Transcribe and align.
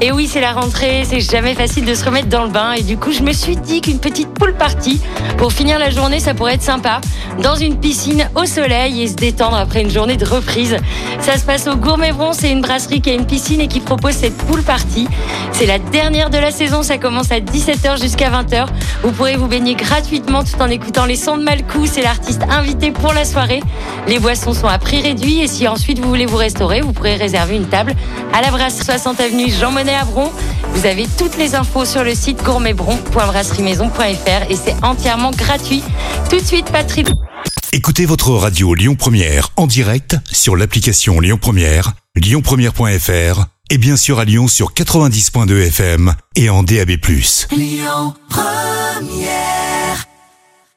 Et 0.00 0.12
oui, 0.12 0.28
c'est 0.30 0.40
la 0.40 0.52
rentrée, 0.52 1.04
c'est 1.08 1.20
jamais 1.20 1.54
facile 1.54 1.84
de 1.84 1.94
se 1.94 2.04
remettre 2.04 2.28
dans 2.28 2.44
le 2.44 2.50
bain. 2.50 2.72
Et 2.72 2.82
du 2.82 2.96
coup, 2.96 3.12
je 3.12 3.22
me 3.22 3.32
suis 3.32 3.56
dit 3.56 3.80
qu'une 3.80 4.00
petite 4.00 4.28
pool 4.34 4.54
party 4.54 5.00
pour 5.38 5.52
finir 5.52 5.78
la 5.78 5.90
journée, 5.90 6.20
ça 6.20 6.34
pourrait 6.34 6.54
être 6.54 6.62
sympa. 6.62 7.00
Dans 7.42 7.56
une 7.56 7.78
piscine 7.78 8.28
au 8.34 8.44
soleil 8.44 9.02
et 9.02 9.08
se 9.08 9.14
détendre 9.14 9.56
après 9.56 9.82
une 9.82 9.90
journée 9.90 10.16
de 10.16 10.24
reprise. 10.24 10.76
Ça 11.20 11.38
se 11.38 11.44
passe 11.44 11.66
au 11.68 11.76
Gourmet 11.76 12.12
Bron, 12.12 12.32
c'est 12.32 12.50
une 12.50 12.60
brasserie 12.60 13.00
qui 13.00 13.10
a 13.10 13.14
une 13.14 13.26
piscine 13.26 13.60
et 13.60 13.68
qui 13.68 13.80
propose 13.80 14.14
cette 14.14 14.36
pool 14.36 14.62
party. 14.62 15.08
C'est 15.52 15.66
la 15.66 15.78
dernière 15.78 16.30
de 16.30 16.38
la 16.38 16.50
saison, 16.50 16.82
ça 16.82 16.98
commence 16.98 17.30
à 17.30 17.40
17h 17.40 18.00
jusqu'à 18.00 18.30
20h. 18.30 18.66
Vous 19.02 19.12
pourrez 19.12 19.36
vous 19.36 19.46
baigner 19.46 19.74
gratuitement 19.74 20.44
tout 20.44 20.60
en 20.60 20.68
écoutant 20.68 21.06
les 21.06 21.16
sons 21.16 21.36
de 21.36 21.42
Malcou, 21.42 21.86
c'est 21.86 22.02
l'artiste 22.02 22.42
invité 22.50 22.90
pour 22.90 23.12
la 23.12 23.24
soirée. 23.24 23.62
Les 24.08 24.18
boissons 24.18 24.54
sont 24.54 24.68
à 24.68 24.78
prix 24.78 25.02
réduit 25.02 25.40
et 25.40 25.46
si 25.46 25.66
ensuite 25.68 25.98
vous 25.98 26.08
voulez 26.08 26.26
vous 26.26 26.36
restaurer, 26.36 26.80
vous 26.80 26.92
pourrez 26.92 27.16
réserver 27.16 27.56
une 27.56 27.66
table 27.66 27.94
à 28.32 28.42
la 28.42 28.50
brasserie 28.50 28.84
60 28.84 29.20
avenue 29.20 29.50
Jean 29.50 29.70
Monnet 29.84 29.96
à 29.96 30.04
Bron. 30.06 30.32
Vous 30.72 30.86
avez 30.86 31.06
toutes 31.18 31.36
les 31.36 31.54
infos 31.54 31.84
sur 31.84 32.02
le 32.04 32.14
site 32.14 32.42
gourmetbron.brasserie-maison.fr 32.42 34.50
et 34.50 34.56
c'est 34.56 34.82
entièrement 34.82 35.30
gratuit. 35.30 35.82
Tout 36.30 36.40
de 36.40 36.44
suite, 36.44 36.72
Patrick. 36.72 37.06
Écoutez 37.72 38.06
votre 38.06 38.30
radio 38.30 38.72
Lyon 38.74 38.94
Première 38.94 39.50
en 39.56 39.66
direct 39.66 40.16
sur 40.30 40.56
l'application 40.56 41.20
Lyon 41.20 41.36
Première, 41.38 41.92
lyonpremière.fr 42.16 43.44
et 43.68 43.78
bien 43.78 43.98
sûr 43.98 44.20
à 44.20 44.24
Lyon 44.24 44.48
sur 44.48 44.72
90.2 44.72 45.66
FM 45.66 46.14
et 46.36 46.48
en 46.48 46.62
DAB+. 46.62 46.92